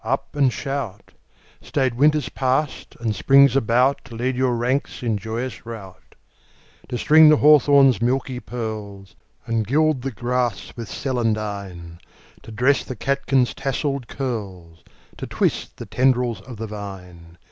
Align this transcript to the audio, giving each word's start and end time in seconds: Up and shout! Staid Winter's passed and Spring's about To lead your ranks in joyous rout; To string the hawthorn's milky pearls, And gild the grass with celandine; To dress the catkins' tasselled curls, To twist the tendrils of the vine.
Up 0.03 0.35
and 0.35 0.51
shout! 0.51 1.11
Staid 1.61 1.93
Winter's 1.93 2.27
passed 2.29 2.95
and 2.99 3.15
Spring's 3.15 3.55
about 3.55 4.03
To 4.05 4.15
lead 4.15 4.35
your 4.35 4.55
ranks 4.55 5.03
in 5.03 5.15
joyous 5.15 5.63
rout; 5.63 6.15
To 6.89 6.97
string 6.97 7.29
the 7.29 7.37
hawthorn's 7.37 8.01
milky 8.01 8.39
pearls, 8.39 9.15
And 9.45 9.67
gild 9.67 10.01
the 10.01 10.09
grass 10.09 10.73
with 10.75 10.89
celandine; 10.89 11.99
To 12.41 12.51
dress 12.51 12.83
the 12.83 12.95
catkins' 12.95 13.53
tasselled 13.53 14.07
curls, 14.07 14.83
To 15.17 15.27
twist 15.27 15.77
the 15.77 15.85
tendrils 15.85 16.41
of 16.41 16.57
the 16.57 16.65
vine. 16.65 17.37